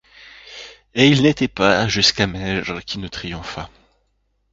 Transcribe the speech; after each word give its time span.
Et 0.95 1.07
il 1.09 1.21
n'était 1.21 1.47
pas 1.47 1.87
jusqu'à 1.87 2.25
Mège 2.25 2.73
qui 2.87 2.97
ne 2.97 3.07
triomphât. 3.07 3.69